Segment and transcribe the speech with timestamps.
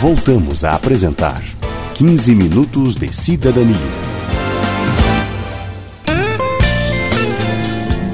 [0.00, 1.42] Voltamos a apresentar
[1.92, 3.76] 15 minutos de cidadania.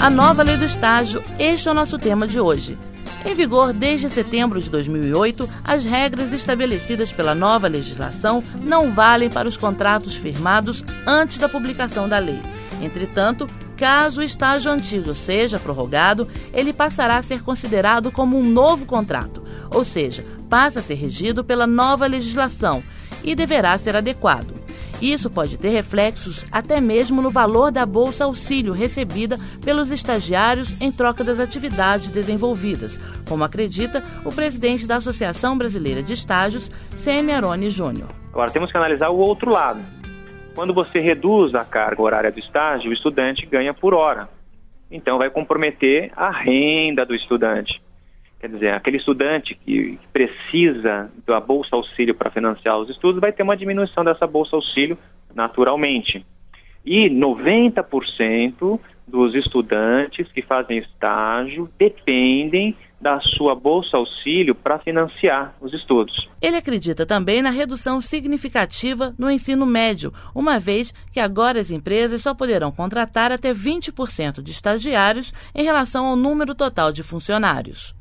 [0.00, 2.76] A nova lei do estágio, este é o nosso tema de hoje.
[3.24, 9.46] Em vigor desde setembro de 2008, as regras estabelecidas pela nova legislação não valem para
[9.46, 12.42] os contratos firmados antes da publicação da lei.
[12.82, 18.84] Entretanto, caso o estágio antigo seja prorrogado, ele passará a ser considerado como um novo
[18.84, 19.37] contrato,
[19.70, 22.82] ou seja, passa a ser regido pela nova legislação
[23.24, 24.54] e deverá ser adequado.
[25.00, 30.90] Isso pode ter reflexos até mesmo no valor da bolsa auxílio recebida pelos estagiários em
[30.90, 37.32] troca das atividades desenvolvidas, como acredita o presidente da Associação Brasileira de Estágios, Semi
[37.70, 38.08] Júnior.
[38.32, 39.80] Agora temos que analisar o outro lado.
[40.54, 44.28] Quando você reduz a carga horária do estágio, o estudante ganha por hora.
[44.90, 47.80] Então vai comprometer a renda do estudante.
[48.40, 53.42] Quer dizer, aquele estudante que precisa da bolsa auxílio para financiar os estudos vai ter
[53.42, 54.96] uma diminuição dessa bolsa auxílio
[55.34, 56.24] naturalmente.
[56.84, 65.72] E 90% dos estudantes que fazem estágio dependem da sua bolsa auxílio para financiar os
[65.72, 66.28] estudos.
[66.42, 72.22] Ele acredita também na redução significativa no ensino médio, uma vez que agora as empresas
[72.22, 77.94] só poderão contratar até 20% de estagiários em relação ao número total de funcionários.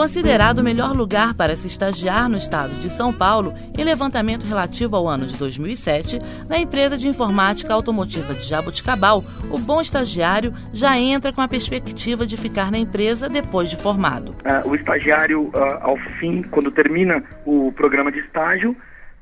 [0.00, 4.96] Considerado o melhor lugar para se estagiar no estado de São Paulo, em levantamento relativo
[4.96, 10.96] ao ano de 2007, na empresa de informática automotiva de Jaboticabal, o bom estagiário já
[10.96, 14.34] entra com a perspectiva de ficar na empresa depois de formado.
[14.42, 18.74] Uh, o estagiário, uh, ao fim, quando termina o programa de estágio,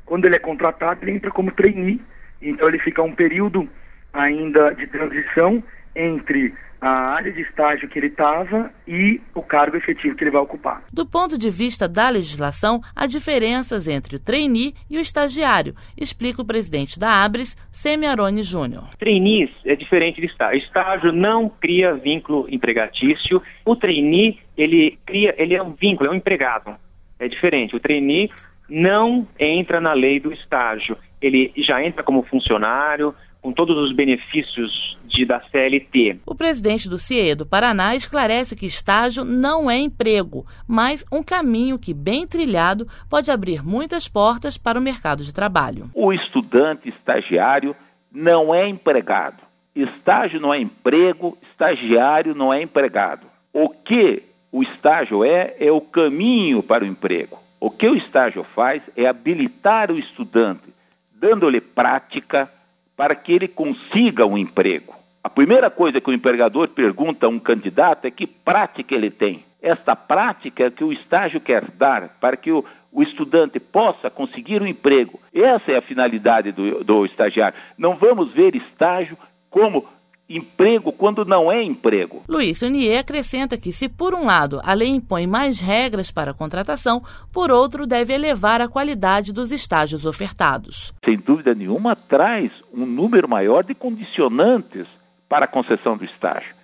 [0.06, 2.00] quando ele é contratado, ele entra como trainee,
[2.40, 3.68] então ele fica um período
[4.12, 5.60] ainda de transição
[5.96, 10.42] entre a área de estágio que ele estava e o cargo efetivo que ele vai
[10.42, 10.84] ocupar.
[10.92, 16.42] Do ponto de vista da legislação, há diferenças entre o trainee e o estagiário, explica
[16.42, 18.88] o presidente da Abres, Semiarone Júnior.
[18.98, 20.58] Trainees é diferente de estágio.
[20.58, 23.42] Estágio não cria vínculo empregatício.
[23.64, 26.74] O trainee, ele cria, ele é um vínculo, é um empregado.
[27.18, 27.74] É diferente.
[27.74, 28.30] O trainee
[28.68, 30.96] não entra na lei do estágio.
[31.20, 36.20] Ele já entra como funcionário, com todos os benefícios da CLT.
[36.26, 41.78] O presidente do CIE do Paraná esclarece que estágio não é emprego, mas um caminho
[41.78, 45.90] que, bem trilhado, pode abrir muitas portas para o mercado de trabalho.
[45.94, 47.74] O estudante estagiário
[48.12, 49.42] não é empregado.
[49.74, 53.26] Estágio não é emprego, estagiário não é empregado.
[53.52, 57.38] O que o estágio é, é o caminho para o emprego.
[57.60, 60.72] O que o estágio faz é habilitar o estudante,
[61.14, 62.50] dando-lhe prática,
[62.96, 64.97] para que ele consiga um emprego.
[65.22, 69.42] A primeira coisa que o empregador pergunta a um candidato é que prática ele tem.
[69.60, 74.62] Esta prática é que o estágio quer dar para que o, o estudante possa conseguir
[74.62, 75.18] um emprego.
[75.34, 77.58] Essa é a finalidade do, do estagiário.
[77.76, 79.18] Não vamos ver estágio
[79.50, 79.84] como
[80.28, 82.22] emprego quando não é emprego.
[82.28, 86.34] Luiz Unier acrescenta que, se por um lado a lei impõe mais regras para a
[86.34, 87.02] contratação,
[87.32, 90.92] por outro deve elevar a qualidade dos estágios ofertados.
[91.04, 94.86] Sem dúvida nenhuma, traz um número maior de condicionantes
[95.28, 96.54] para a concessão do estágio.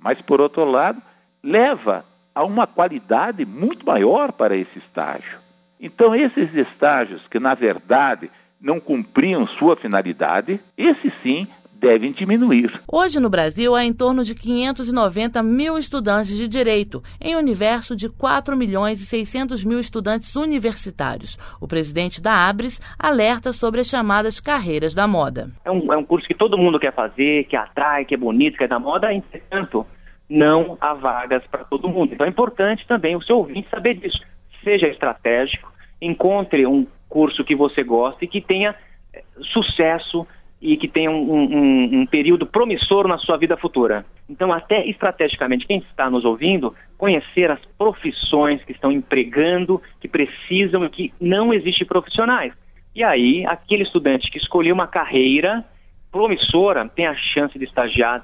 [0.00, 1.00] Mas, por outro lado,
[1.42, 5.38] leva a uma qualidade muito maior para esse estágio.
[5.80, 11.46] Então, esses estágios que, na verdade, não cumpriam sua finalidade, esses sim
[11.82, 12.80] devem diminuir.
[12.86, 17.96] Hoje no Brasil há em torno de 590 mil estudantes de direito, em um universo
[17.96, 21.36] de 4 milhões e 600 mil estudantes universitários.
[21.60, 25.50] O presidente da Abres alerta sobre as chamadas carreiras da moda.
[25.64, 28.56] É um, é um curso que todo mundo quer fazer, que atrai, que é bonito,
[28.56, 29.84] que é da moda, entretanto,
[30.30, 32.14] não há vagas para todo mundo.
[32.14, 34.20] Então é importante também o seu ouvinte saber disso.
[34.62, 38.76] Seja estratégico, encontre um curso que você gosta e que tenha
[39.12, 40.24] eh, sucesso
[40.62, 44.06] e que tenha um, um, um, período promissor na sua vida futura.
[44.30, 50.84] Então, até estrategicamente, quem está nos ouvindo, conhecer as profissões que estão empregando, que precisam
[50.84, 52.52] e que não existem profissionais.
[52.94, 55.64] E aí, aquele estudante que escolheu uma carreira
[56.12, 58.22] promissora tem a chance de estagiar.